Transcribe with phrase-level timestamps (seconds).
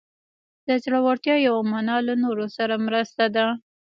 [0.67, 3.47] د زړورتیا یوه معنی له نورو سره مرسته ده.